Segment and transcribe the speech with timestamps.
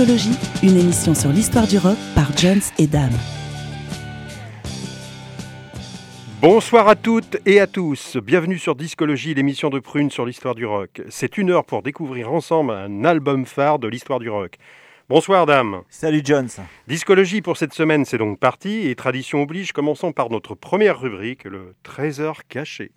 [0.00, 3.12] Discologie, une émission sur l'histoire du rock par Jones et Dame.
[6.40, 8.16] Bonsoir à toutes et à tous.
[8.16, 11.02] Bienvenue sur Discologie, l'émission de Prune sur l'histoire du rock.
[11.10, 14.54] C'est une heure pour découvrir ensemble un album phare de l'histoire du rock.
[15.10, 15.82] Bonsoir, Dame.
[15.90, 16.48] Salut, Jones.
[16.88, 18.88] Discologie pour cette semaine, c'est donc parti.
[18.88, 22.92] Et tradition oblige, commençons par notre première rubrique, le trésor caché.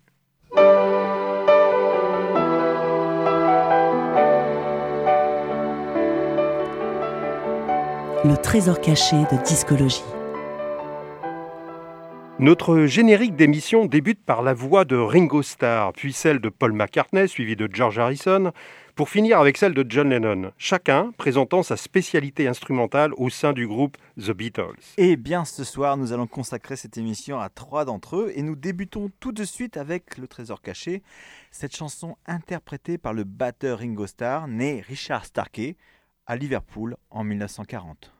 [8.26, 10.00] Le trésor caché de discologie.
[12.38, 17.28] Notre générique d'émission débute par la voix de Ringo Starr, puis celle de Paul McCartney,
[17.28, 18.52] suivie de George Harrison,
[18.94, 23.68] pour finir avec celle de John Lennon, chacun présentant sa spécialité instrumentale au sein du
[23.68, 24.94] groupe The Beatles.
[24.96, 28.56] Et bien ce soir, nous allons consacrer cette émission à trois d'entre eux et nous
[28.56, 31.02] débutons tout de suite avec Le Trésor caché,
[31.50, 35.76] cette chanson interprétée par le batteur Ringo Starr, né Richard Starkey,
[36.26, 38.12] à Liverpool en 1940.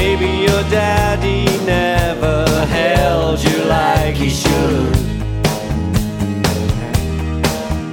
[0.00, 4.96] Maybe your daddy never held you like he should.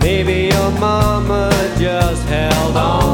[0.01, 3.04] Maybe your mama just held on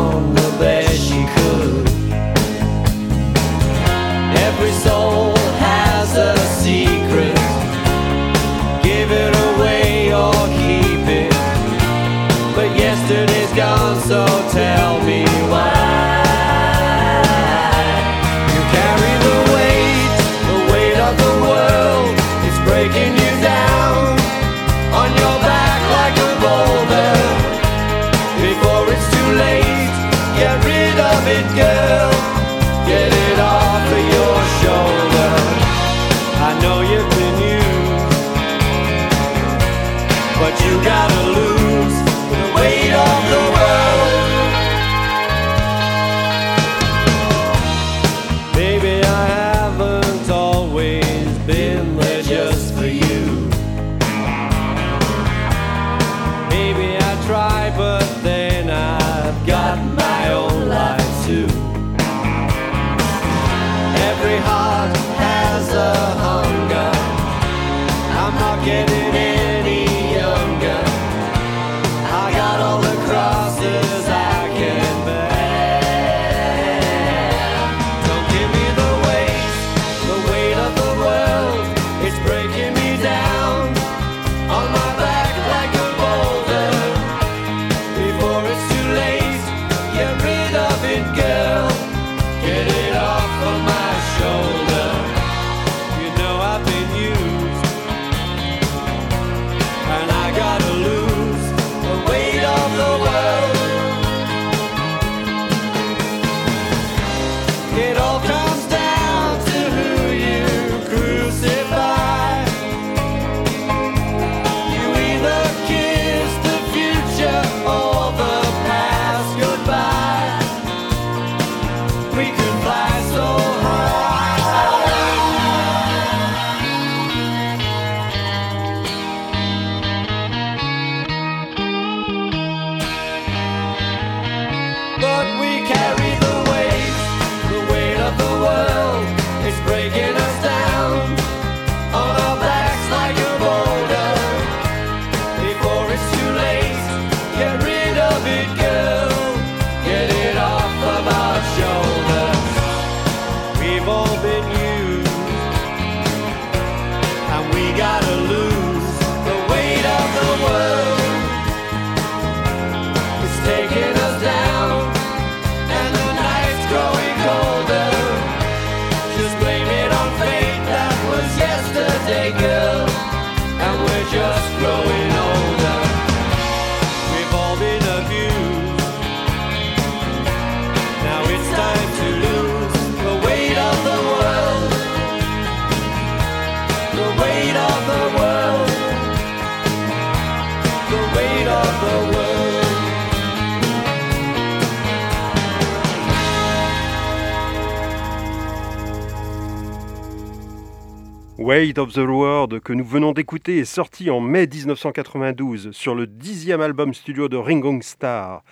[201.61, 206.07] Weight of the World que nous venons d'écouter est sorti en mai 1992 sur le
[206.07, 208.43] dixième album studio de Ringo Starr,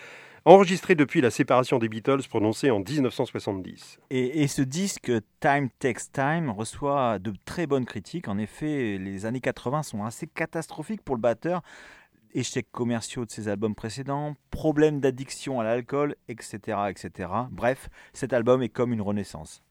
[0.45, 3.97] enregistré depuis la séparation des Beatles prononcée en 1970.
[4.11, 8.27] Et, et ce disque Time Takes Time reçoit de très bonnes critiques.
[8.27, 11.63] En effet, les années 80 sont assez catastrophiques pour le batteur.
[12.35, 17.27] Échecs commerciaux de ses albums précédents, problèmes d'addiction à l'alcool, etc., etc.
[17.49, 19.63] Bref, cet album est comme une renaissance.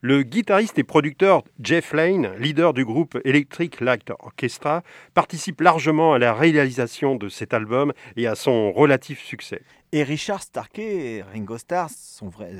[0.00, 4.82] Le guitariste et producteur Jeff Lane, leader du groupe Electric Light Orchestra,
[5.14, 9.62] participe largement à la réalisation de cet album et à son relatif succès.
[9.92, 12.52] Et Richard Starkey, Ringo Starr, son vrai,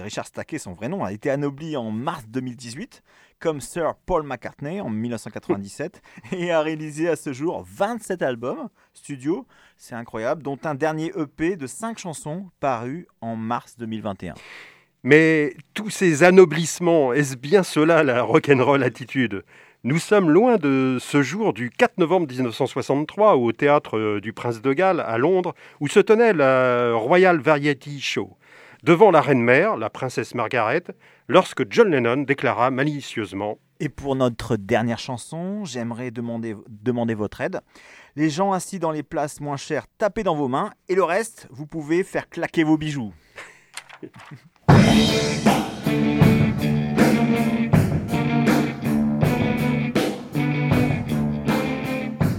[0.58, 3.02] son vrai nom, a été anobli en mars 2018
[3.40, 6.00] comme Sir Paul McCartney en 1997
[6.32, 9.46] et a réalisé à ce jour 27 albums studio,
[9.76, 14.34] c'est incroyable, dont un dernier EP de 5 chansons paru en mars 2021.
[15.06, 19.44] Mais tous ces anoblissements, est-ce bien cela la rock'n'roll attitude?
[19.82, 24.62] Nous sommes loin de ce jour du 4 novembre 1963 au théâtre euh, du Prince
[24.62, 28.38] de Galles à Londres où se tenait la Royal Variety Show.
[28.82, 30.84] Devant la reine-mère, la princesse Margaret,
[31.28, 37.60] lorsque John Lennon déclara malicieusement Et pour notre dernière chanson, j'aimerais demander, demander votre aide.
[38.16, 41.46] Les gens assis dans les places moins chères, tapez dans vos mains et le reste,
[41.50, 43.12] vous pouvez faire claquer vos bijoux.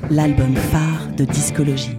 [0.10, 1.98] L'album phare de discologie.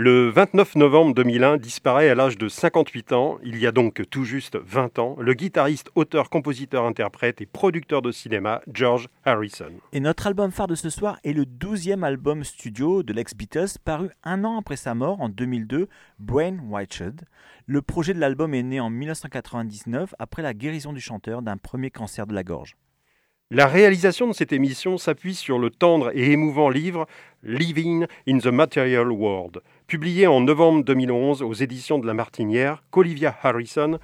[0.00, 4.22] Le 29 novembre 2001 disparaît à l'âge de 58 ans, il y a donc tout
[4.22, 9.72] juste 20 ans, le guitariste, auteur, compositeur, interprète et producteur de cinéma George Harrison.
[9.92, 14.10] Et notre album phare de ce soir est le 12e album studio de l'ex-Beatles, paru
[14.22, 15.88] un an après sa mort en 2002,
[16.20, 17.22] Brain Whiteshed.
[17.66, 21.90] Le projet de l'album est né en 1999 après la guérison du chanteur d'un premier
[21.90, 22.76] cancer de la gorge.
[23.50, 27.06] La réalisation de cette émission s'appuie sur le tendre et émouvant livre
[27.42, 33.34] Living in the Material World, publié en novembre 2011 aux éditions de La Martinière, qu'Olivia
[33.42, 33.98] Harrison,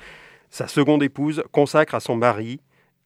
[0.48, 2.62] sa seconde épouse, consacre à son mari,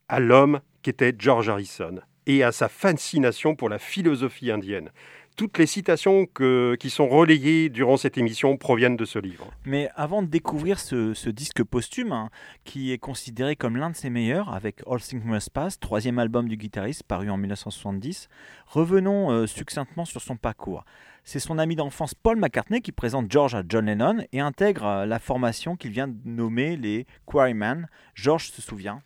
[0.08, 1.96] à l'homme qu'était George Harrison,
[2.28, 4.92] et à sa fascination pour la philosophie indienne.
[5.38, 9.46] Toutes les citations que- qui sont relayées durant cette émission proviennent de ce livre.
[9.64, 12.28] Mais avant de découvrir ce, ce disque posthume, hein,
[12.64, 16.48] qui est considéré comme l'un de ses meilleurs, avec All Things Must Pass, troisième album
[16.48, 18.28] du guitariste paru en 1970,
[18.66, 20.84] revenons euh, succinctement sur son parcours.
[21.22, 25.06] C'est son ami d'enfance Paul McCartney qui présente George à John Lennon et intègre euh,
[25.06, 27.86] la formation qu'il vient de nommer les Quarrymen.
[28.16, 29.02] George se souvient.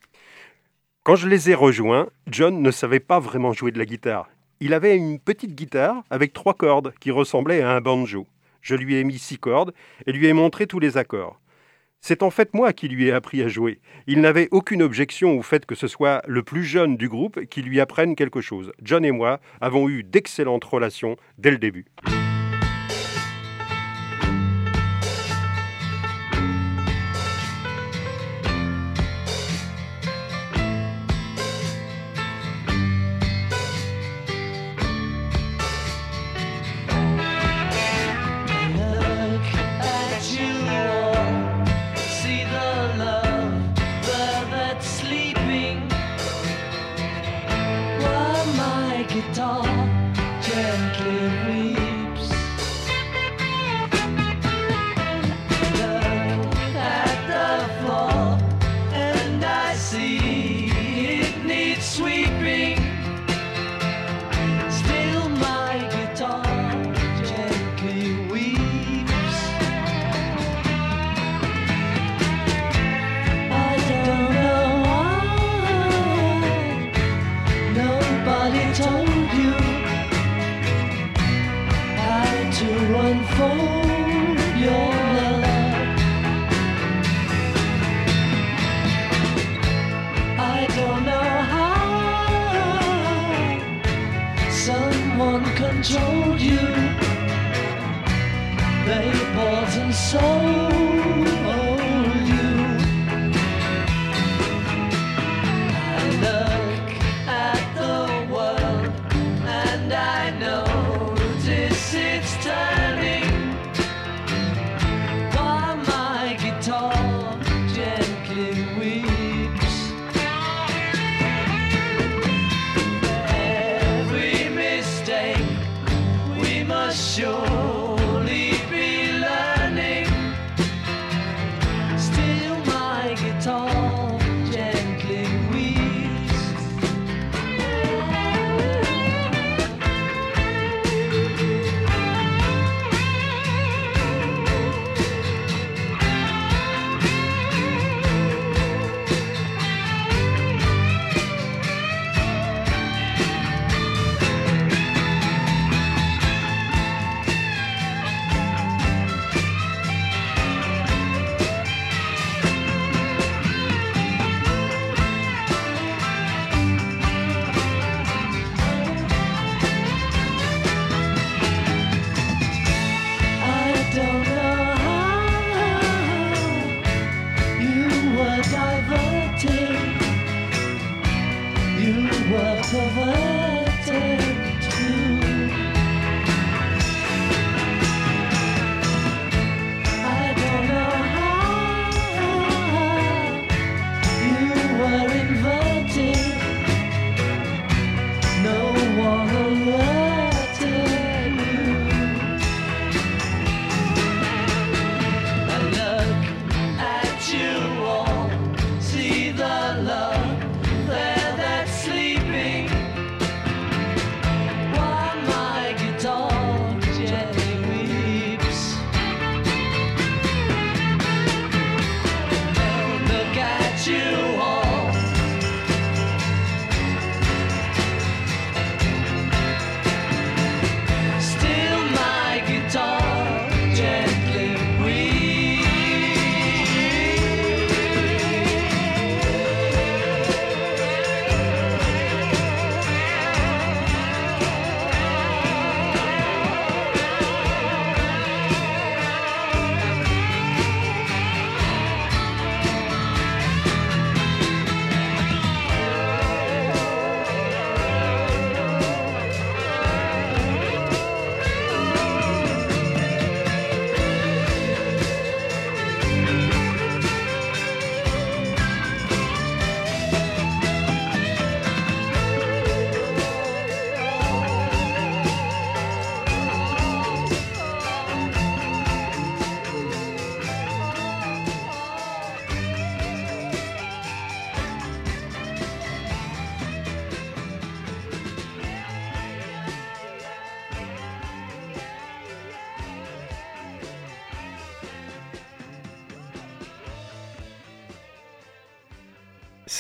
[1.05, 4.31] Quand je les ai rejoints, John ne savait pas vraiment jouer de la guitare.
[4.65, 8.29] Il avait une petite guitare avec trois cordes qui ressemblait à un banjo.
[8.61, 9.75] Je lui ai mis six cordes
[10.07, 11.41] et lui ai montré tous les accords.
[12.01, 13.81] C'est en fait moi qui lui ai appris à jouer.
[14.07, 17.63] Il n'avait aucune objection au fait que ce soit le plus jeune du groupe qui
[17.63, 18.71] lui apprenne quelque chose.
[18.81, 21.87] John et moi avons eu d'excellentes relations dès le début.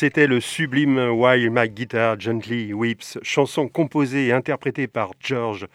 [0.02, 5.68] C'était le sublime While My Guitar Gently Weeps, chanson composée et interprétée par George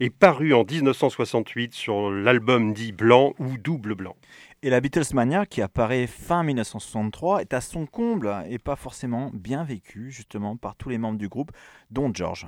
[0.00, 4.16] et parue en 1968 sur l'album dit Blanc ou Double Blanc.
[4.62, 9.64] Et la Beatlesmania, qui apparaît fin 1963, est à son comble et pas forcément bien
[9.64, 11.52] vécue, justement, par tous les membres du groupe,
[11.90, 12.46] dont George.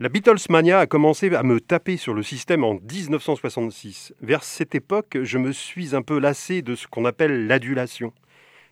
[0.00, 4.14] La Beatlesmania a commencé à me taper sur le système en 1966.
[4.20, 8.12] Vers cette époque, je me suis un peu lassé de ce qu'on appelle l'adulation.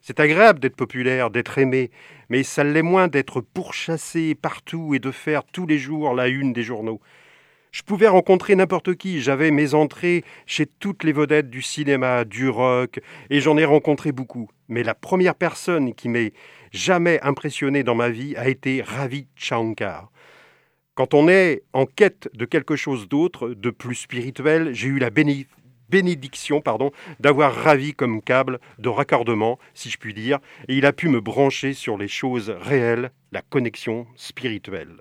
[0.01, 1.91] C'est agréable d'être populaire, d'être aimé,
[2.29, 6.53] mais ça l'est moins d'être pourchassé partout et de faire tous les jours la une
[6.53, 7.01] des journaux.
[7.73, 12.49] Je pouvais rencontrer n'importe qui, j'avais mes entrées chez toutes les vedettes du cinéma, du
[12.49, 14.49] rock, et j'en ai rencontré beaucoup.
[14.69, 16.33] Mais la première personne qui m'ait
[16.73, 20.11] jamais impressionné dans ma vie a été Ravi Shankar.
[20.95, 25.11] Quand on est en quête de quelque chose d'autre, de plus spirituel, j'ai eu la
[25.11, 25.47] béni-
[25.91, 26.91] bénédiction pardon,
[27.21, 30.39] d'avoir Ravi comme câble de raccordement, si je puis dire,
[30.69, 34.97] et il a pu me brancher sur les choses réelles, la connexion spirituelle.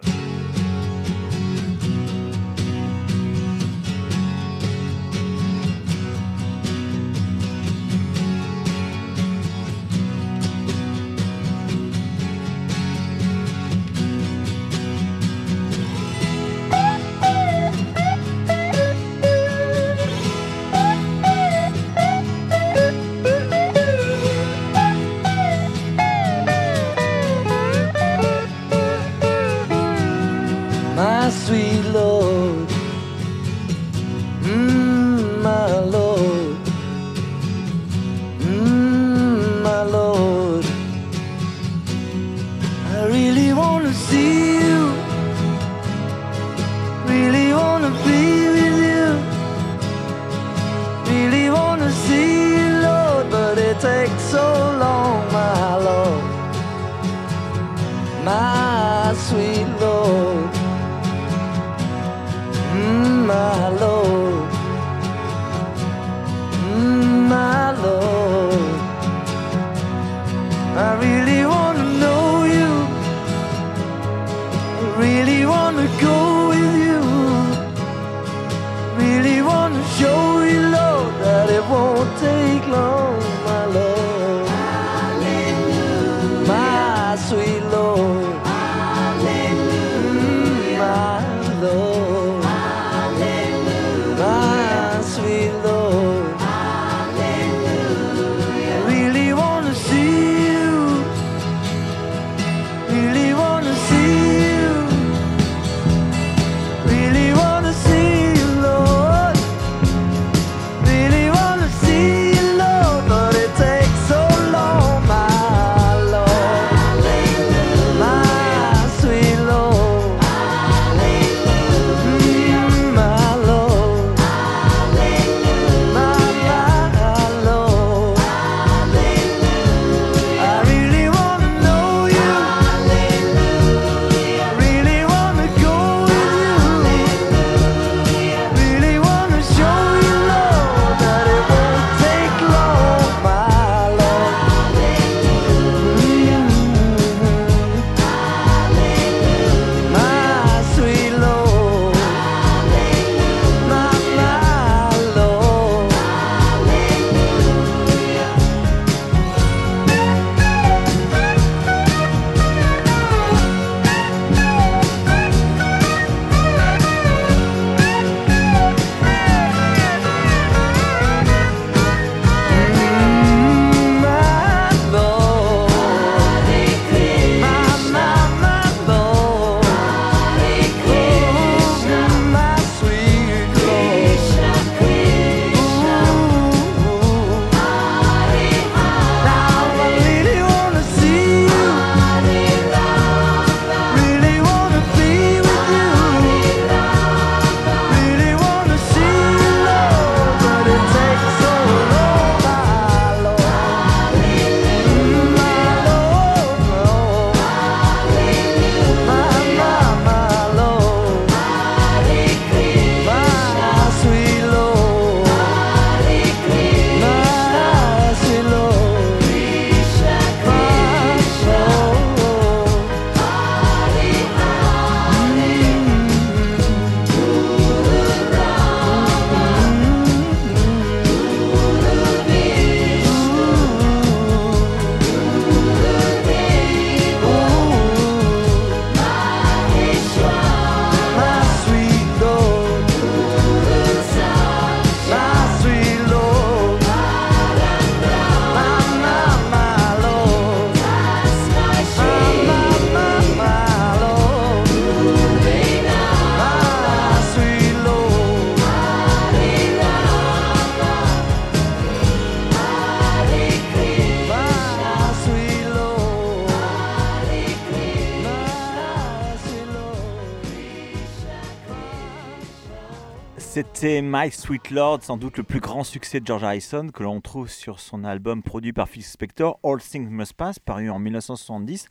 [274.26, 277.48] My Sweet Lord, sans doute le plus grand succès de George Harrison, que l'on trouve
[277.48, 281.88] sur son album produit par Phil Spector, All Things Must Pass, paru en 1970,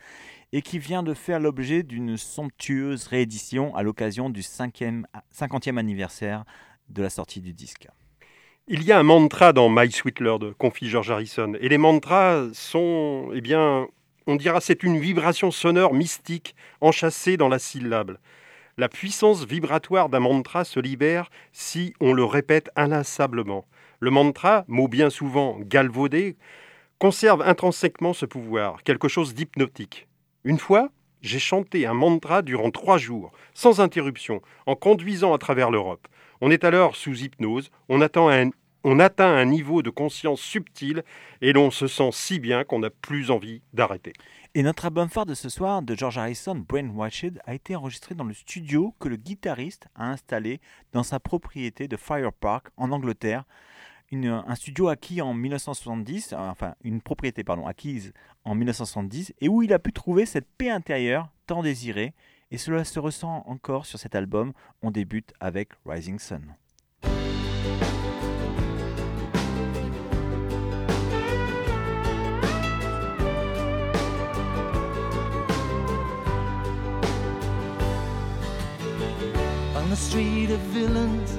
[0.53, 6.44] et qui vient de faire l'objet d'une somptueuse réédition à l'occasion du 5e 50e anniversaire
[6.88, 7.87] de la sortie du disque.
[8.66, 11.53] Il y a un mantra dans My Sweet Lord, confie George Harrison.
[11.61, 13.87] Et les mantras sont, eh bien,
[14.27, 18.18] on dira, c'est une vibration sonore mystique enchâssée dans la syllabe.
[18.77, 23.67] La puissance vibratoire d'un mantra se libère si on le répète inlassablement.
[24.01, 26.37] Le mantra, mot bien souvent galvaudé,
[26.99, 30.09] conserve intrinsèquement ce pouvoir, quelque chose d'hypnotique.
[30.43, 30.89] Une fois,
[31.23, 36.09] j'ai chanté un mantra durant trois jours, sans interruption, en conduisant à travers l'Europe.
[36.41, 41.05] On est alors sous hypnose, on, atteint un niveau de conscience subtil
[41.41, 44.15] et l'on se sent si bien qu'on n'a plus envie d'arrêter.
[44.57, 48.23] Et notre album phare de ce soir de George Harrison, Brainwashed, a été enregistré dans
[48.23, 50.61] le studio que le guitariste a installé
[50.93, 53.43] dans sa propriété de Fire Park en Angleterre.
[54.12, 58.12] Un studio acquis en 1970, euh, enfin une propriété pardon, acquise
[58.45, 62.14] en 1970 et où il a pu trouver cette paix intérieure tant désirée.
[62.53, 64.53] Et cela se ressent encore sur cet album.
[64.83, 66.55] On débute avec Rising Sun.
[79.95, 81.39] The street of villains.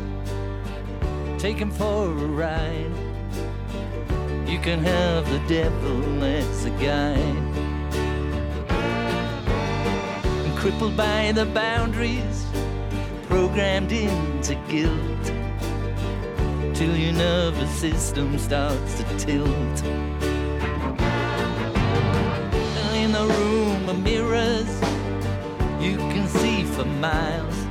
[1.37, 2.95] Take him for a ride.
[4.47, 7.47] You can have the devil as a guide.
[10.55, 12.45] Crippled by the boundaries,
[13.27, 15.25] programmed into guilt,
[16.73, 19.77] till your nervous system starts to tilt.
[23.03, 24.73] In the room of mirrors,
[25.83, 27.64] you can see for miles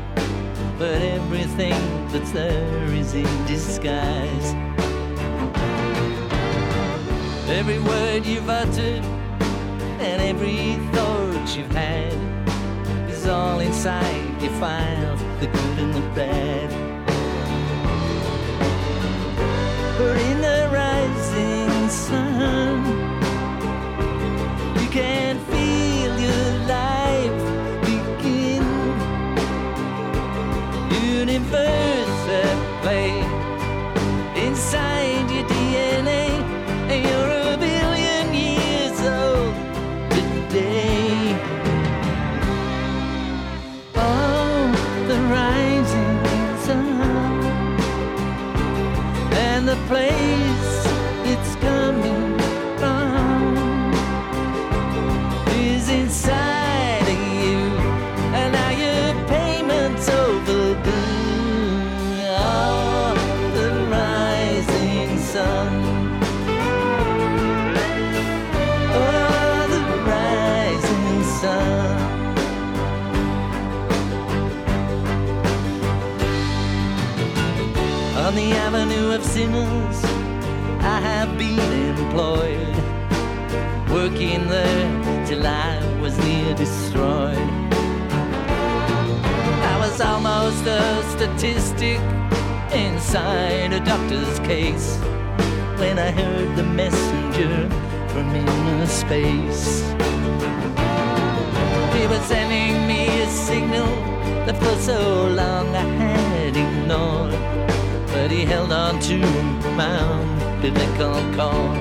[0.79, 4.55] but everything that's there is in disguise.
[7.49, 9.05] Every word you've uttered
[10.01, 12.13] and every thought you've had
[13.09, 16.71] is all inside your files, the good and the bad.
[19.99, 22.85] But in the rising sun,
[24.83, 25.24] you can
[32.85, 33.13] play
[34.47, 36.27] inside your DNA.
[36.91, 39.55] And you're a billion years old
[40.17, 41.35] today.
[43.97, 44.69] Oh,
[45.09, 46.17] the rising
[46.65, 46.87] sun
[49.47, 50.24] and the place
[78.35, 80.05] On the avenue of sinners,
[80.83, 82.75] I have been employed
[83.89, 87.39] working there till I was near destroyed.
[89.71, 92.01] I was almost a statistic
[92.73, 94.99] inside a doctor's case
[95.79, 97.69] when I heard the messenger
[98.09, 99.83] from inner space.
[101.95, 103.95] He was sending me a signal
[104.45, 107.35] that for so long I had ignored,
[108.15, 109.19] but he held on to
[109.77, 111.77] my umbilical cord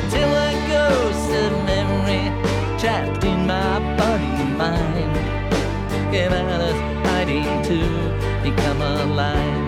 [0.00, 2.24] until a ghost of memory
[2.80, 5.14] trapped in my body mind
[6.10, 6.76] came out of
[7.06, 7.78] hiding to
[8.42, 9.67] become alive.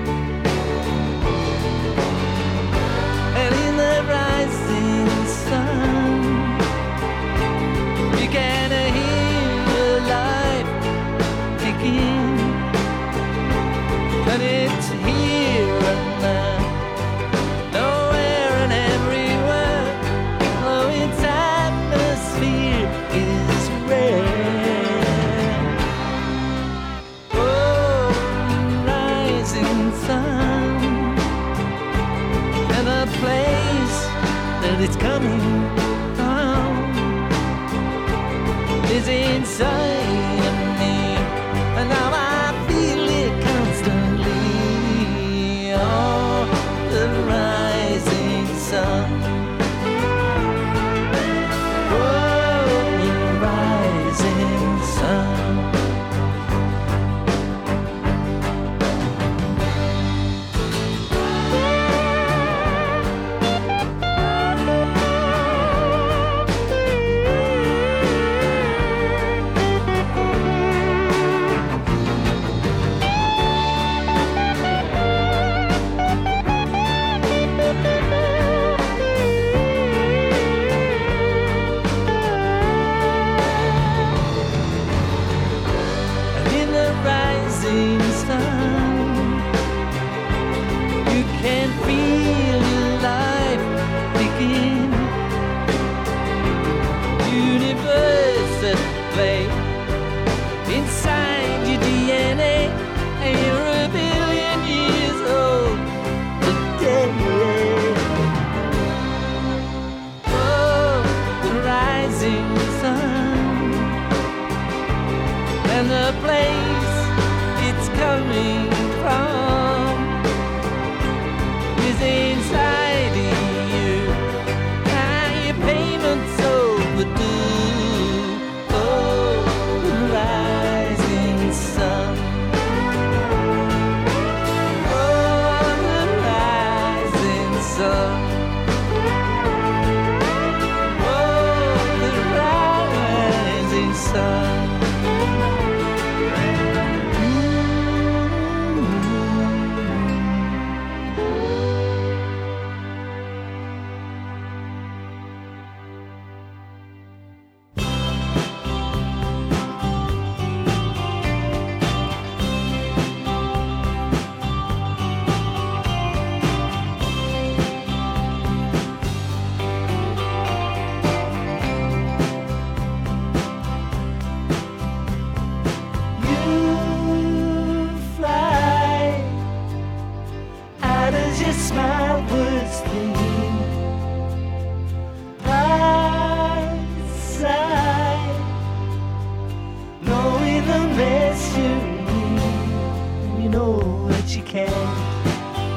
[193.51, 194.71] know that you can't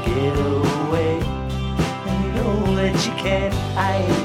[0.05, 1.19] get away.
[2.05, 4.22] And you know that you can't hide.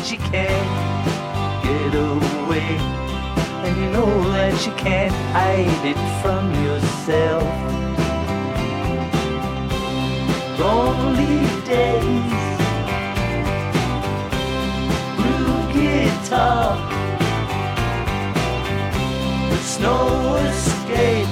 [0.00, 2.78] That you can't get away,
[3.64, 7.44] and you know that you can't hide it from yourself.
[10.58, 12.32] Lonely days
[15.16, 16.78] blue guitar.
[19.50, 21.28] There's no escape,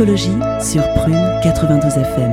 [0.00, 2.32] Discologie sur Prune 92 FM.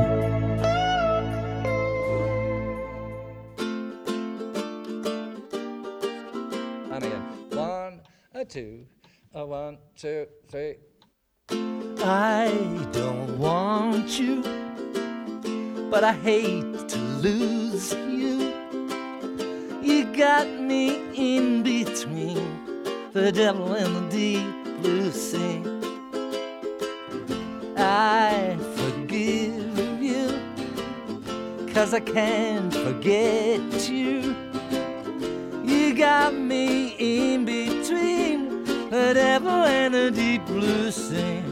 [12.00, 12.50] I
[12.94, 14.42] don't want you,
[15.92, 18.54] but I hate to lose you.
[19.84, 22.40] You got me in between
[23.12, 25.62] the devil and the deep blue sea.
[27.78, 30.40] I forgive you,
[31.74, 34.36] cause I can't forget you.
[35.64, 41.44] You got me in between the devil and the deep blue sea.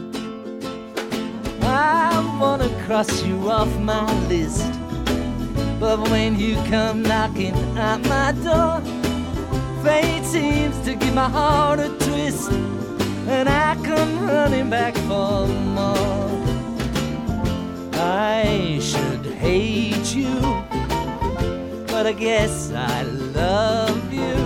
[1.62, 4.66] I wanna cross you off my list,
[5.78, 8.80] but when you come knocking at my door,
[9.84, 12.50] fate seems to give my heart a twist,
[13.28, 16.30] and I come running back for more.
[17.94, 20.66] I should hate you
[21.96, 24.36] but I guess I love you.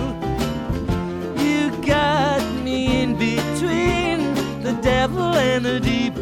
[1.43, 6.15] You got me in between the devil and the deep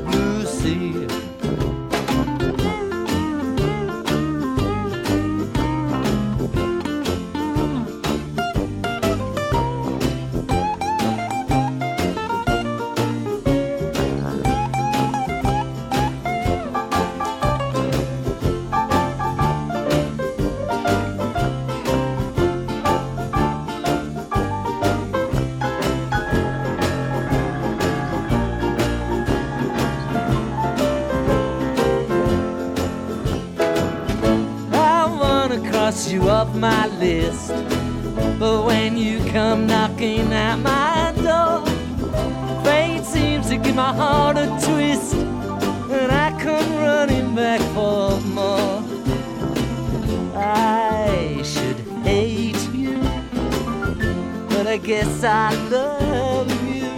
[55.32, 56.90] I love you.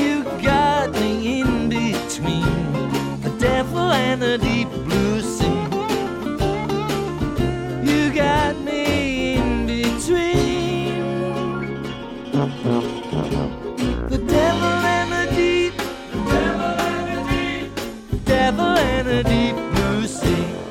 [0.00, 5.46] You got me in between the devil and the deep blue sea.
[7.82, 11.02] You got me in between
[14.08, 15.76] the devil and the deep,
[16.28, 20.67] devil and the deep, devil and the deep blue sea.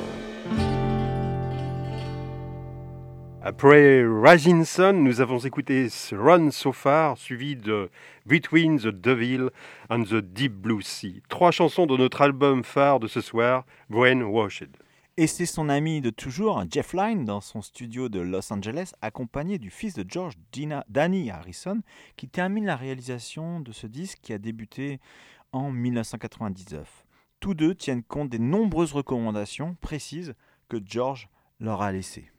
[3.48, 7.90] Après Rising Sun, nous avons écouté Run So Far, suivi de
[8.26, 9.48] Between the Devil
[9.88, 11.22] and the Deep Blue Sea.
[11.30, 14.76] Trois chansons de notre album phare de ce soir, Brainwashed.
[15.16, 19.56] Et c'est son ami de toujours, Jeff Lynne, dans son studio de Los Angeles, accompagné
[19.56, 21.80] du fils de George, Dina- Danny Harrison,
[22.18, 25.00] qui termine la réalisation de ce disque qui a débuté
[25.52, 27.06] en 1999.
[27.40, 30.34] Tous deux tiennent compte des nombreuses recommandations précises
[30.68, 31.30] que George
[31.60, 32.30] leur a laissées.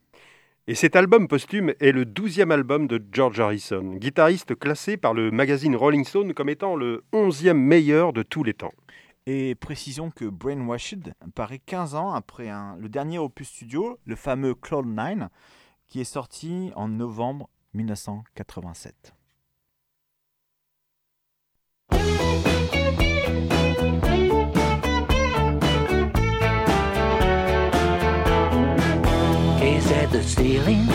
[0.70, 5.32] Et cet album posthume est le douzième album de George Harrison, guitariste classé par le
[5.32, 8.76] magazine Rolling Stone comme étant le onzième meilleur de tous les temps.
[9.26, 15.30] Et précisons que Brainwashed paraît 15 ans après le dernier opus studio, le fameux Cloud9,
[15.88, 19.16] qui est sorti en novembre 1987.
[29.92, 30.86] At the ceiling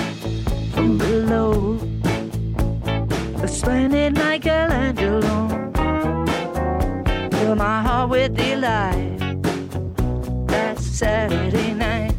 [0.73, 1.81] from below.
[3.43, 5.49] A splendid Michelangelo.
[7.33, 9.19] Fill my heart with delight.
[10.47, 12.15] That Saturday night.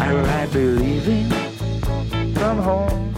[0.00, 1.28] I ride believing
[2.34, 3.14] from home.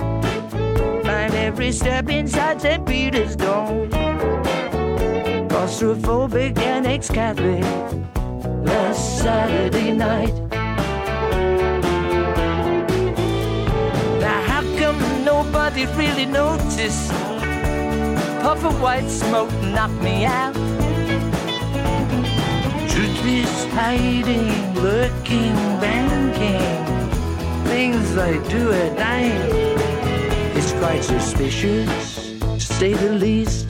[1.05, 2.87] Find every step inside St.
[2.87, 3.91] Peter's Dome.
[5.49, 8.14] Claustrophobic and ex-Catholic
[8.65, 10.35] last Saturday night.
[14.21, 17.11] Now, how come nobody really noticed?
[18.43, 20.55] Puff of white smoke knocked me out.
[22.89, 26.85] Truth is hiding, lurking, banking.
[27.67, 29.75] Things they do at night.
[30.57, 33.69] It's quite suspicious, to say the least.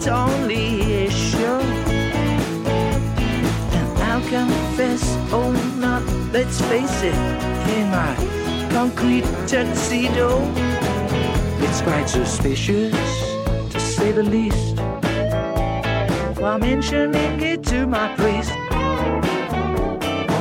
[0.00, 1.60] It's only a show.
[3.70, 7.14] And I'll confess, oh, not, let's face it,
[7.76, 8.14] in my
[8.70, 10.40] concrete tuxedo,
[11.60, 12.94] it's quite suspicious,
[13.72, 14.78] to say the least.
[16.40, 18.52] While mentioning it to my priest,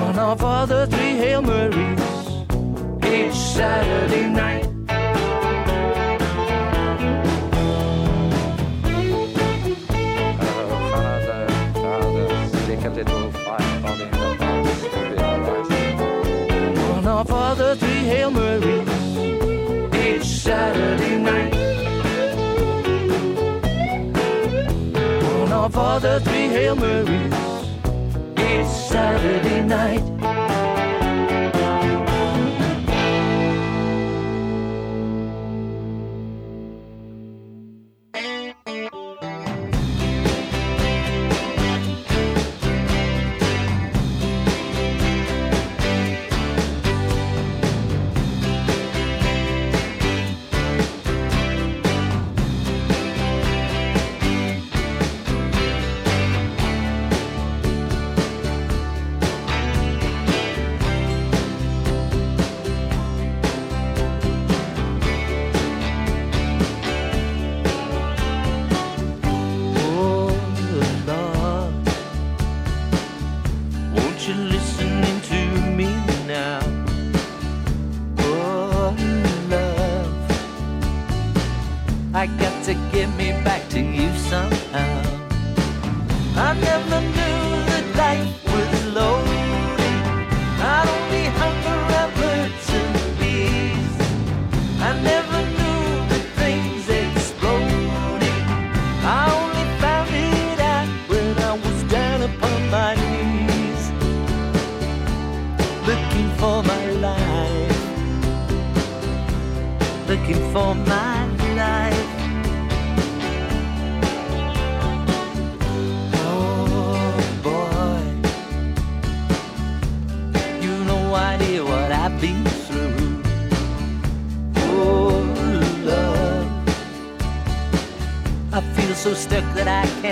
[0.05, 1.99] one of all the three Hail Marys
[3.03, 4.59] each Saturday night.
[16.95, 18.89] One of all the three Hail Marys
[19.95, 21.54] each Saturday night.
[25.41, 27.34] One of all the three Hail Marys
[28.38, 30.18] each Saturday night.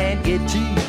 [0.07, 0.86] Can't get you.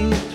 [0.00, 0.29] you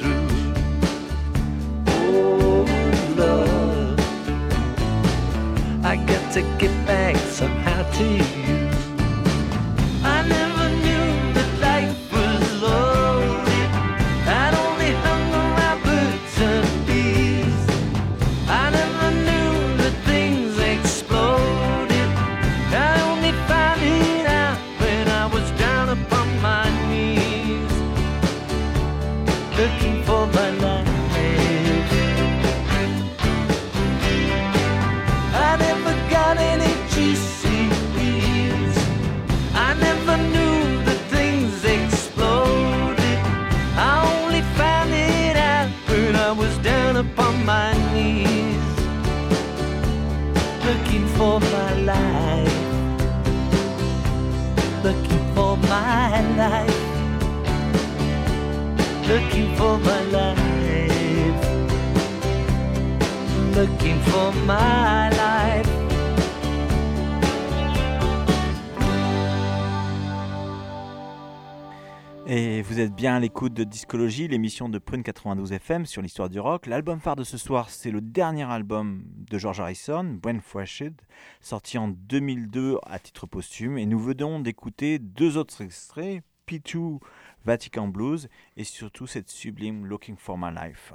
[72.95, 76.65] bien l'écoute de Discologie, l'émission de Prune 92 FM sur l'histoire du rock.
[76.65, 81.01] L'album phare de ce soir, c'est le dernier album de George Harrison, When Freshed,
[81.41, 83.77] sorti en 2002 à titre posthume.
[83.77, 86.99] Et nous venons d'écouter deux autres extraits, P2
[87.43, 90.93] Vatican Blues et surtout cette sublime Looking for My Life.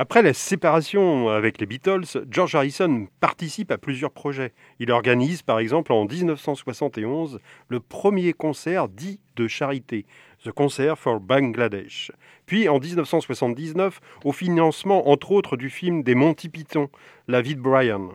[0.00, 4.52] Après la séparation avec les Beatles, George Harrison participe à plusieurs projets.
[4.78, 10.06] Il organise par exemple en 1971 le premier concert dit de charité,
[10.52, 12.12] Concert for Bangladesh.
[12.46, 16.88] Puis en 1979, au financement entre autres du film des Monty Python,
[17.26, 18.10] La vie de Brian.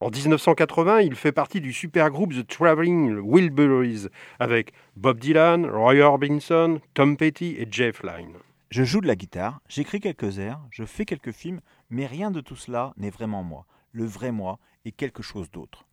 [0.00, 4.08] En 1980, il fait partie du supergroupe The Traveling Wilburys
[4.40, 8.36] avec Bob Dylan, Roy Orbison, Tom Petty et Jeff Lynne.
[8.70, 12.40] Je joue de la guitare, j'écris quelques airs, je fais quelques films, mais rien de
[12.40, 13.66] tout cela n'est vraiment moi.
[13.92, 15.84] Le vrai moi est quelque chose d'autre.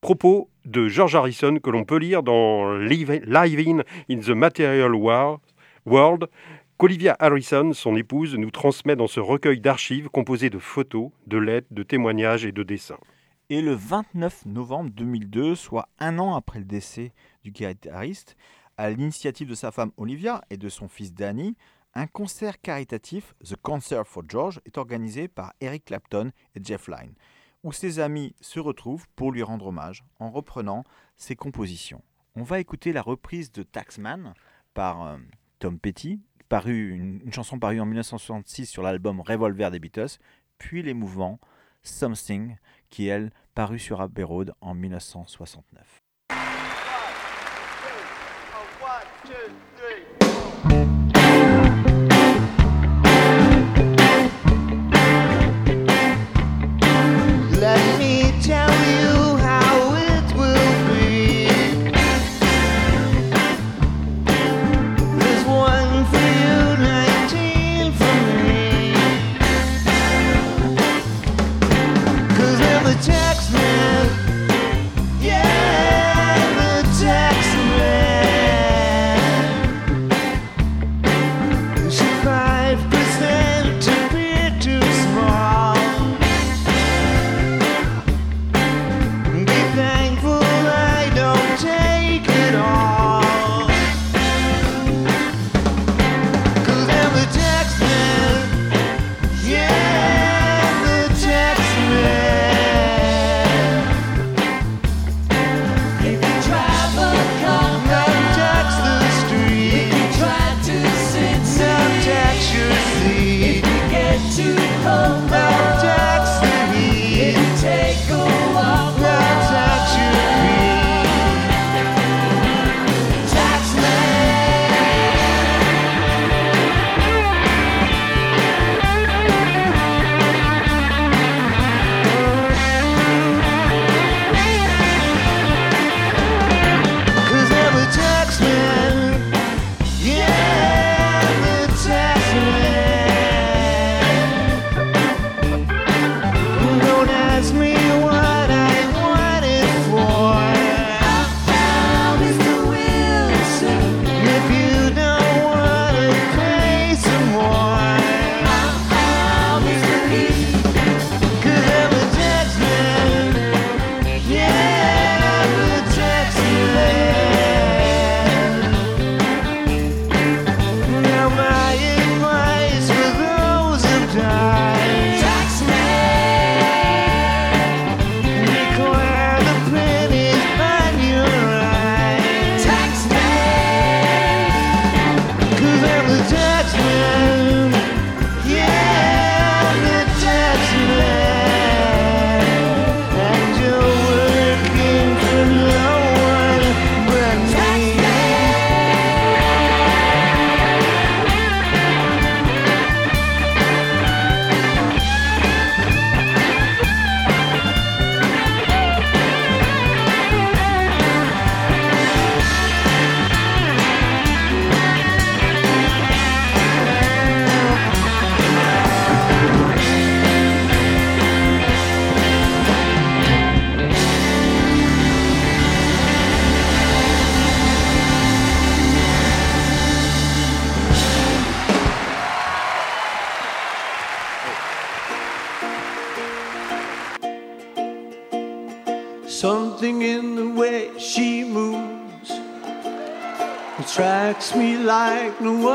[0.00, 6.26] Propos de George Harrison que l'on peut lire dans Live In the Material World,
[6.78, 11.66] qu'Olivia Harrison, son épouse, nous transmet dans ce recueil d'archives composé de photos, de lettres,
[11.70, 12.98] de témoignages et de dessins.
[13.50, 17.12] Et le 29 novembre 2002, soit un an après le décès
[17.44, 18.38] du guitariste,
[18.78, 21.58] à l'initiative de sa femme Olivia et de son fils Danny,
[21.94, 27.12] un concert caritatif, The Concert for George, est organisé par Eric Clapton et Jeff Lynne,
[27.62, 30.84] où ses amis se retrouvent pour lui rendre hommage en reprenant
[31.16, 32.02] ses compositions.
[32.34, 34.34] On va écouter la reprise de Taxman
[34.74, 35.18] par euh,
[35.58, 36.20] Tom Petty,
[36.66, 40.18] une, chanson parue en 1966 sur l'album Revolver des Beatles,
[40.58, 41.38] puis les mouvements
[41.82, 42.56] Something,
[42.88, 46.00] qui elle parut sur Abbey Road en 1969.
[49.30, 49.69] Let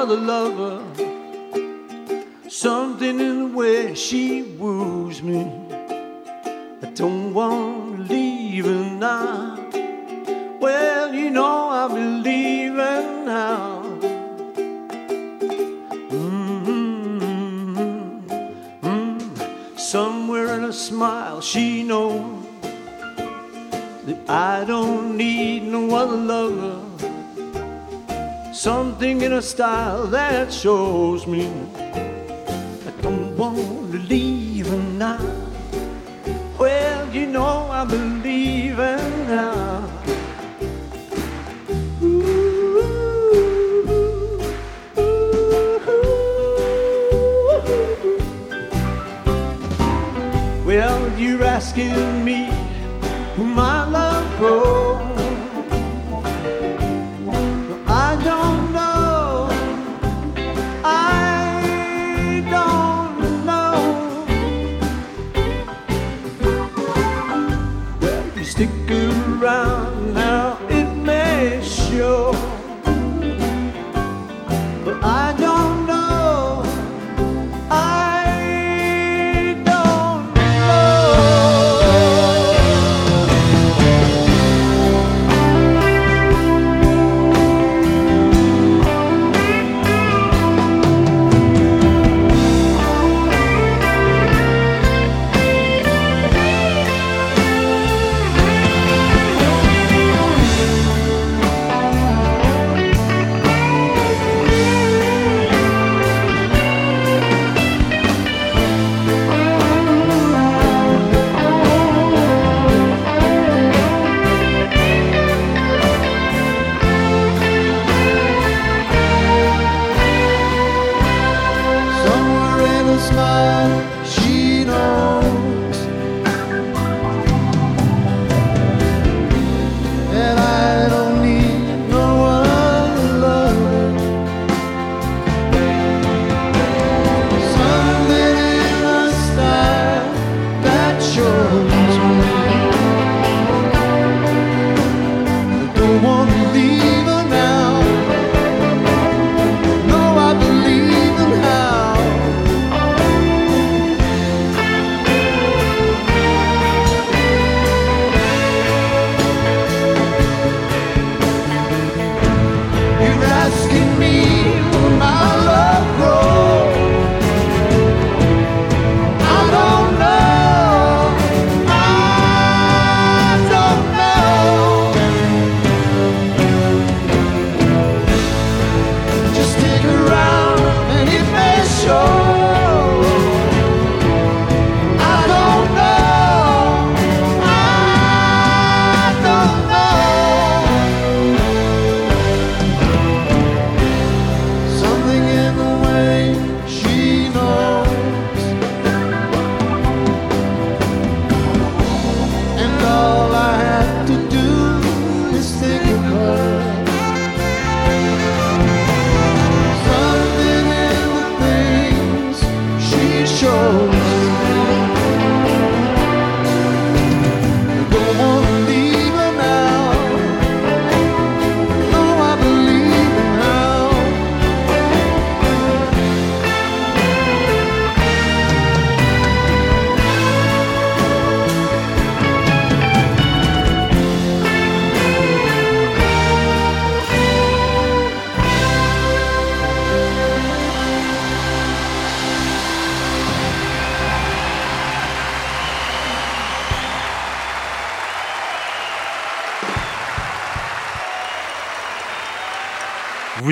[0.07, 0.64] the love
[29.55, 31.49] style that shows me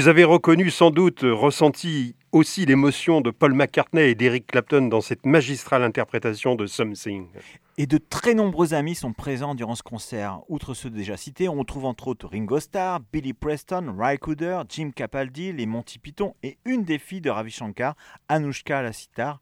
[0.04, 4.90] Vous avez reconnu sans doute, euh, ressenti aussi l'émotion de Paul McCartney et d'Eric Clapton
[4.90, 7.30] dans cette magistrale interprétation de Something.
[7.78, 10.42] Et de très nombreux amis sont présents durant ce concert.
[10.50, 14.92] Outre ceux déjà cités, on trouve entre autres Ringo Starr, Billy Preston, Ry Cooder, Jim
[14.94, 17.96] Capaldi, les Monty Python et une des filles de Ravi Shankar,
[18.28, 19.40] Anushka la sitar,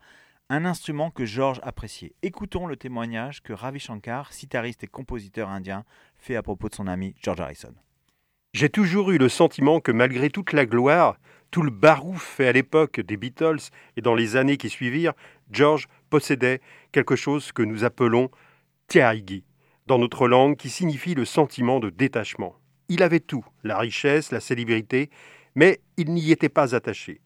[0.49, 2.14] un instrument que George appréciait.
[2.22, 5.86] Écoutons le témoignage que Ravi Shankar, sitariste et compositeur indien,
[6.20, 7.74] fait à propos de son ami George Harrison.
[8.53, 11.15] J'ai toujours eu le sentiment que malgré toute la gloire,
[11.51, 15.13] tout le barouf fait à l'époque des Beatles et dans les années qui suivirent,
[15.51, 16.59] George possédait
[16.91, 18.29] quelque chose que nous appelons
[18.87, 19.45] tiaigi
[19.87, 22.55] dans notre langue qui signifie le sentiment de détachement.
[22.89, 25.09] Il avait tout, la richesse, la célébrité,
[25.55, 27.21] mais il n'y était pas attaché.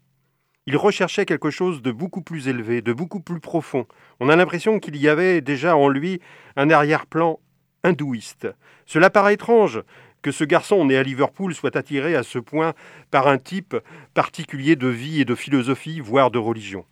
[0.68, 3.88] Il recherchait quelque chose de beaucoup plus élevé, de beaucoup plus profond.
[4.20, 6.22] On a l'impression qu'il y avait déjà en lui
[6.56, 7.40] un arrière-plan
[7.84, 8.48] hindouiste.
[8.86, 9.82] Cela paraît étrange
[10.26, 12.74] que ce garçon né à Liverpool soit attiré à ce point
[13.12, 13.76] par un type
[14.16, 16.84] particulier de vie et de philosophie, voire de religion,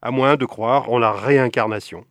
[0.00, 2.06] à moins de croire en la réincarnation.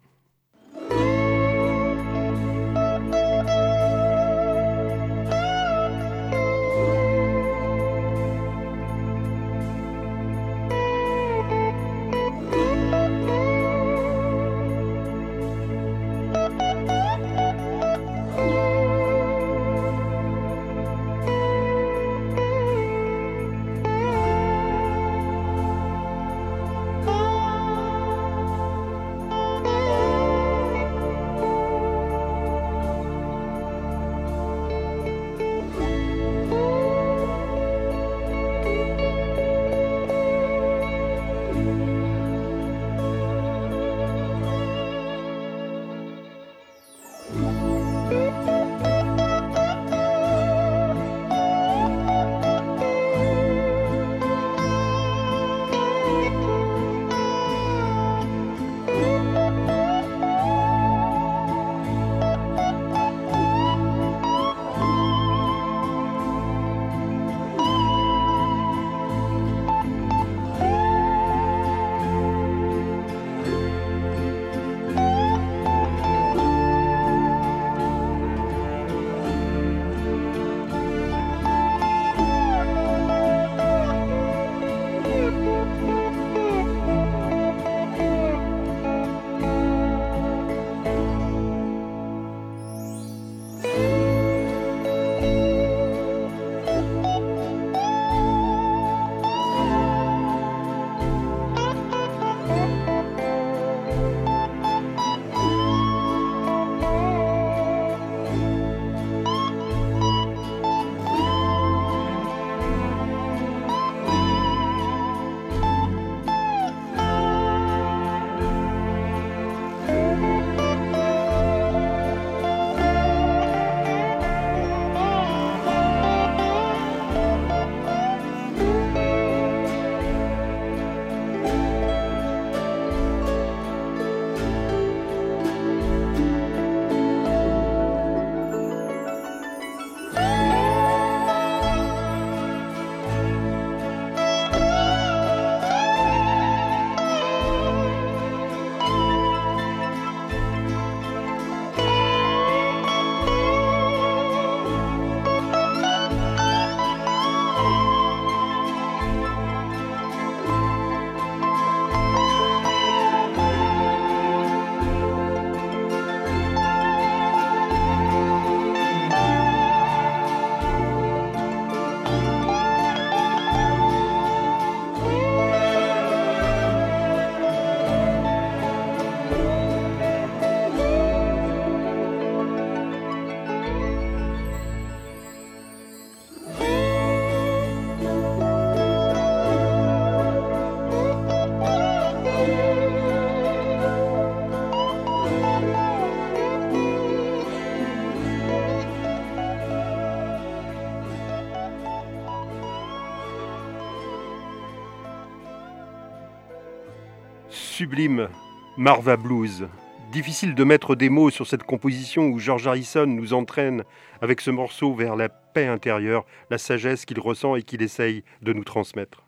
[207.88, 208.28] Sublime
[208.76, 209.66] Marva Blues.
[210.12, 213.86] Difficile de mettre des mots sur cette composition où George Harrison nous entraîne
[214.22, 218.52] avec ce morceau vers la paix intérieure, la sagesse qu'il ressent et qu'il essaye de
[218.52, 219.24] nous transmettre.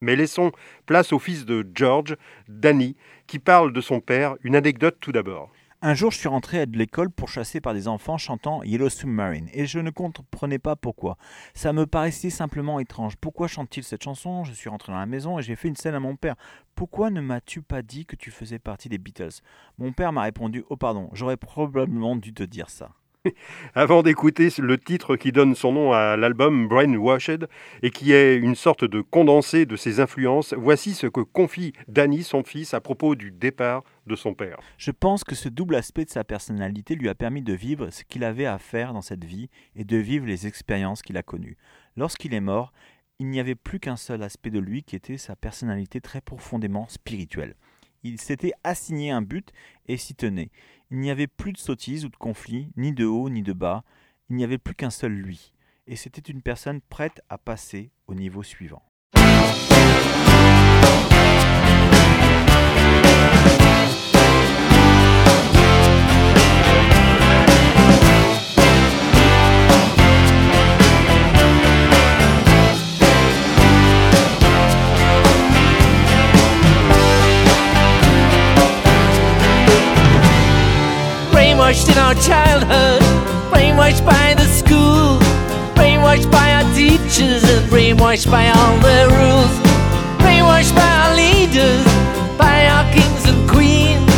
[0.00, 0.50] Mais laissons
[0.84, 2.16] place au fils de George,
[2.48, 2.96] Danny,
[3.28, 4.34] qui parle de son père.
[4.42, 5.52] Une anecdote tout d'abord.
[5.82, 9.64] Un jour, je suis rentré de l'école pourchassé par des enfants chantant Yellow Submarine et
[9.64, 11.16] je ne comprenais pas pourquoi.
[11.54, 13.16] Ça me paraissait simplement étrange.
[13.16, 14.44] Pourquoi chante-t-il cette chanson?
[14.44, 16.36] Je suis rentré dans la maison et j'ai fait une scène à mon père.
[16.74, 19.40] Pourquoi ne m'as-tu pas dit que tu faisais partie des Beatles?
[19.78, 22.90] Mon père m'a répondu Oh, pardon, j'aurais probablement dû te dire ça.
[23.74, 27.48] Avant d'écouter le titre qui donne son nom à l'album Brainwashed
[27.82, 32.22] et qui est une sorte de condensé de ses influences, voici ce que confie Danny,
[32.22, 34.58] son fils, à propos du départ de son père.
[34.78, 38.04] Je pense que ce double aspect de sa personnalité lui a permis de vivre ce
[38.04, 41.56] qu'il avait à faire dans cette vie et de vivre les expériences qu'il a connues.
[41.96, 42.72] Lorsqu'il est mort,
[43.18, 46.88] il n'y avait plus qu'un seul aspect de lui qui était sa personnalité très profondément
[46.88, 47.54] spirituelle.
[48.02, 49.52] Il s'était assigné un but
[49.86, 50.50] et s'y tenait.
[50.90, 53.84] Il n'y avait plus de sottises ou de conflits, ni de haut ni de bas.
[54.28, 55.52] Il n'y avait plus qu'un seul lui.
[55.86, 58.89] Et c'était une personne prête à passer au niveau suivant.
[81.70, 83.00] Brainwashed in our childhood,
[83.52, 85.20] brainwashed by the school,
[85.76, 89.54] brainwashed by our teachers, and brainwashed by all the rules,
[90.18, 91.84] brainwashed by our leaders,
[92.36, 94.10] by our kings and queens,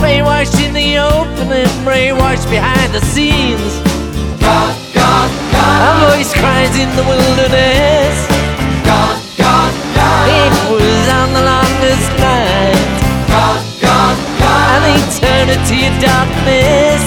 [0.00, 3.60] brainwashed in the open and brainwashed behind the scenes.
[4.40, 6.08] God, God, God.
[6.08, 8.33] A voice cries in the wilderness.
[15.24, 17.02] Eternity of darkness.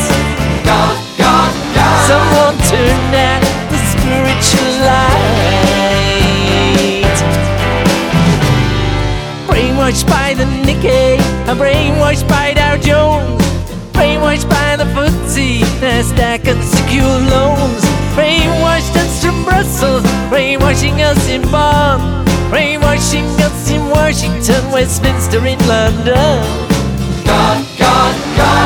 [0.65, 2.09] God, God, God.
[2.09, 5.18] Someone turned out the spiritual light.
[9.47, 13.43] Brainwashed by the Nikkei, and brainwashed by Dow Jones.
[13.93, 17.84] Brainwashed by the footsie, Nasdaq and secure loans.
[18.15, 22.26] Brainwashed us from Brussels, brainwashing us in Bonn.
[22.49, 26.66] Brainwashing us in Washington, Westminster, in London.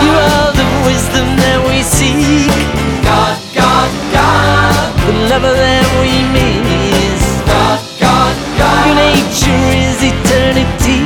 [0.01, 2.49] You are the wisdom that we seek.
[3.05, 4.89] God, God, God.
[5.05, 7.23] The lover that we miss.
[7.45, 8.85] God, God, God.
[8.87, 11.00] Your nature is eternity.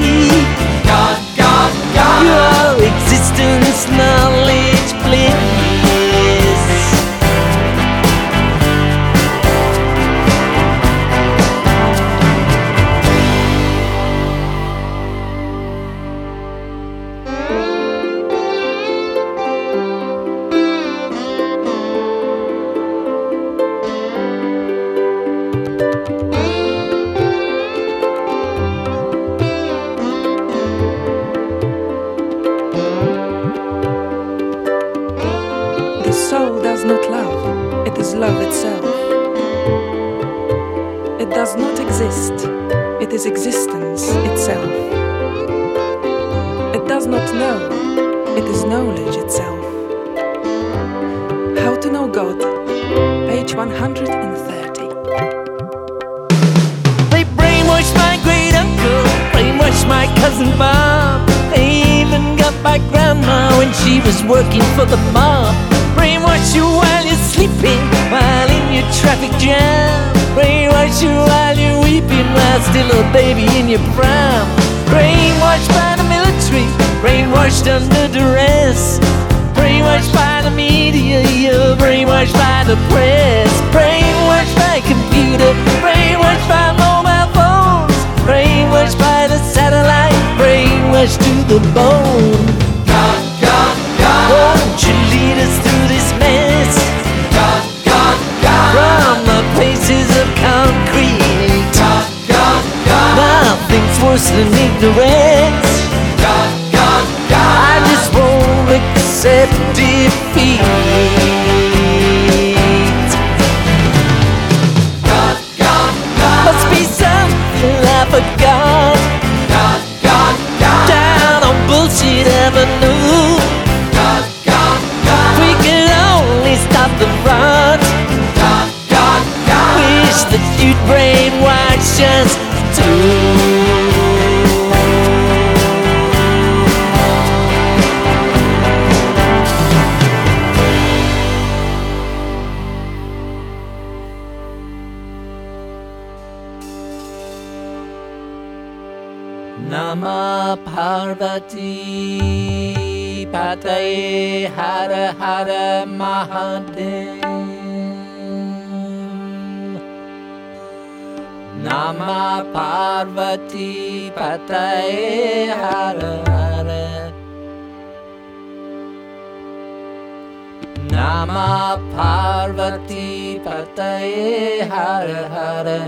[173.96, 175.80] Pataye Hara Hara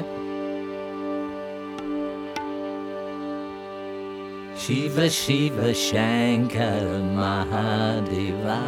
[4.57, 8.59] Shiva Shiva Shankara Mahadeva.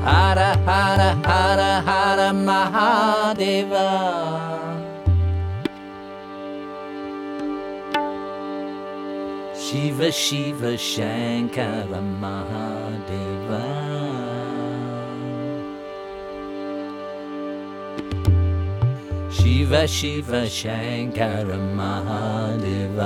[0.00, 3.88] Hara Hara Hara Hara Mahadeva.
[9.56, 12.77] Shiva Shiva Shankara Mahadeva
[19.38, 23.00] Shiv शिव शङ्घर महादेव।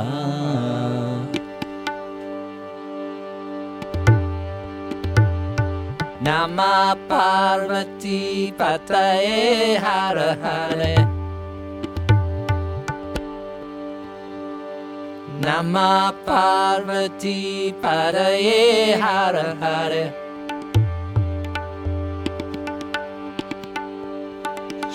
[6.24, 10.84] नमा पार्वती पतये हार हर।
[15.44, 20.21] नमा पार्वती पारये हार हर।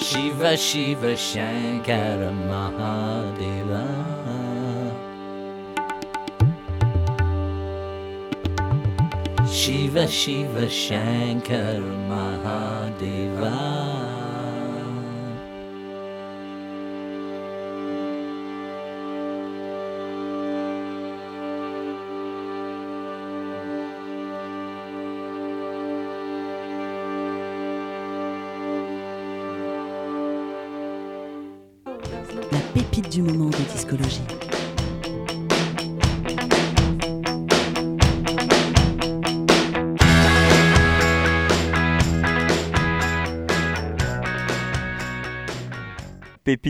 [0.02, 3.72] शिव शिव शङ्कर महादेव।
[9.48, 11.80] शिव शिव शङ्कर
[12.10, 13.56] Mahadeva.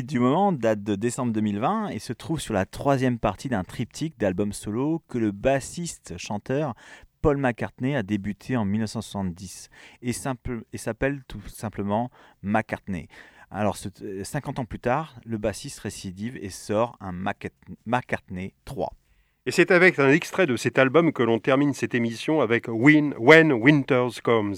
[0.07, 4.17] Du moment date de décembre 2020 et se trouve sur la troisième partie d'un triptyque
[4.17, 6.73] d'albums solo que le bassiste-chanteur
[7.21, 9.69] Paul McCartney a débuté en 1970
[10.01, 12.09] et, et s'appelle tout simplement
[12.41, 13.09] McCartney.
[13.51, 13.89] Alors, ce-
[14.23, 17.11] 50 ans plus tard, le bassiste récidive et sort un
[17.85, 18.93] McCartney 3.
[19.47, 23.13] Et c'est avec un extrait de cet album que l'on termine cette émission avec Win,
[23.17, 24.57] When Winters Comes.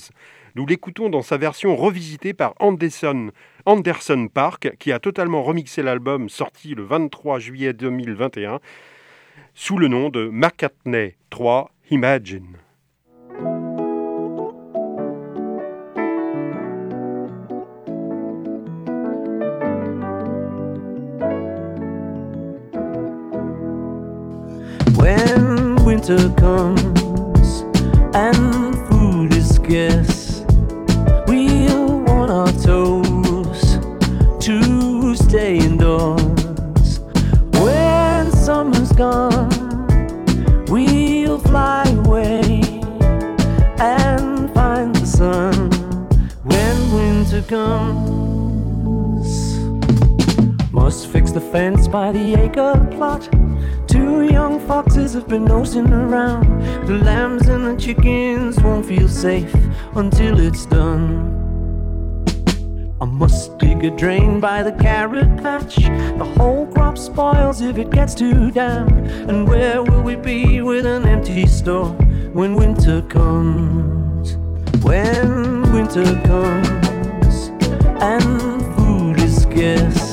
[0.56, 3.30] Nous l'écoutons dans sa version revisitée par Anderson,
[3.68, 8.62] Anderson Park, qui a totalement remixé l'album sorti le 23 juillet 2021
[9.54, 12.58] sous le nom de McCartney 3 Imagine.
[26.10, 27.62] Winter comes
[28.16, 30.44] and food is scarce,
[31.28, 33.78] we'll want our toes
[34.44, 37.00] to stay indoors.
[37.52, 39.50] When summer's gone,
[40.66, 42.62] we'll fly away
[43.80, 45.70] and find the sun.
[46.44, 49.30] When winter comes,
[50.72, 53.30] must fix the fence by the acre plot.
[54.00, 56.48] Two young foxes have been nosing around.
[56.88, 59.54] The lambs and the chickens won't feel safe
[59.94, 61.04] until it's done.
[63.02, 65.76] I must dig a drain by the carrot patch.
[65.76, 68.90] The whole crop spoils if it gets too damp.
[69.28, 71.92] And where will we be with an empty store
[72.32, 74.38] when winter comes?
[74.82, 77.36] When winter comes
[78.02, 80.09] and food is scarce,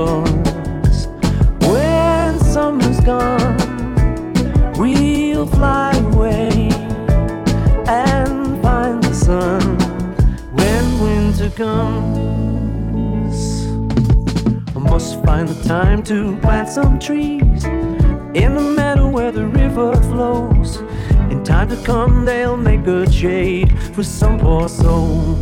[0.00, 1.06] indoors.
[1.60, 3.56] When summer's gone,
[4.78, 6.70] we'll fly away
[7.86, 9.78] and find the sun.
[10.52, 13.36] When winter comes,
[14.76, 17.64] I must find the time to plant some trees
[18.34, 20.78] in the meadow where the river flows.
[21.30, 25.36] In time to come, they'll make good shade for some poor soul.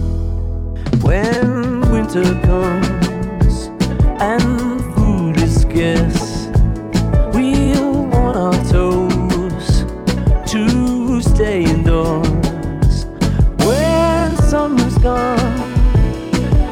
[1.02, 3.07] When winter comes
[5.79, 6.49] scarce,
[7.33, 9.85] we'll want our toes
[10.51, 13.07] to stay indoors.
[13.64, 15.61] When summer's gone,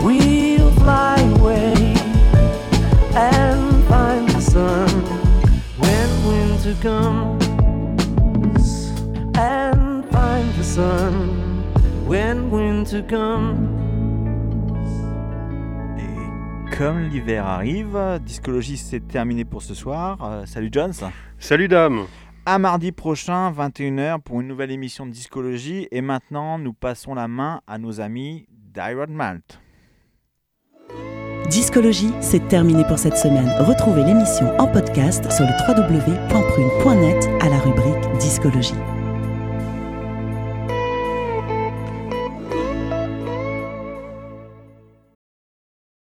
[0.05, 1.95] we'll fly away
[3.15, 4.89] and find the sun.
[5.83, 7.47] When winter comes
[9.39, 11.63] and find the sun.
[12.09, 13.66] when winter comes.
[16.77, 20.19] Comme l'hiver arrive, Discologie c'est terminé pour ce soir.
[20.23, 20.93] Euh, salut Jones.
[21.39, 22.07] Salut dame
[22.45, 25.89] À mardi prochain, 21h, pour une nouvelle émission de Discologie.
[25.91, 29.61] Et maintenant, nous passons la main à nos amis d'Iron Malt.
[31.49, 33.49] Discologie, c'est terminé pour cette semaine.
[33.61, 38.75] Retrouvez l'émission en podcast sur le www.prune.net à la rubrique Discologie.